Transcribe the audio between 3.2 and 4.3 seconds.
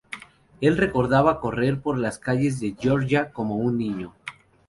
como un niño.